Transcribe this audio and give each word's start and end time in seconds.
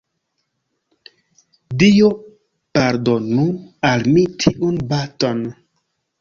Dio 1.83 2.09
pardonu 2.79 3.45
al 3.91 4.07
mi 4.17 4.25
tiun 4.47 4.83
baton! 4.95 5.47